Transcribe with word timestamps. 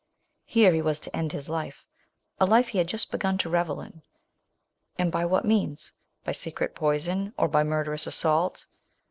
Here 0.45 0.73
he 0.73 0.81
was 0.81 0.99
to 1.01 1.15
end 1.15 1.31
his 1.31 1.47
life— 1.47 1.85
a 2.41 2.45
life 2.47 2.69
he 2.69 2.79
had 2.79 2.87
just 2.87 3.11
begun 3.11 3.37
to 3.37 3.49
revel 3.51 3.81
in! 3.81 4.01
And 4.97 5.11
by 5.11 5.25
what 5.25 5.45
means? 5.45 5.91
By 6.23 6.31
secret 6.31 6.73
poison? 6.73 7.35
or 7.37 7.47
by 7.47 7.63
murderous 7.63 8.07
assault 8.07 8.65